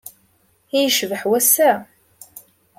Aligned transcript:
I 0.75 0.77
yecbeḥ 0.83 1.21
wass-a! 1.29 1.71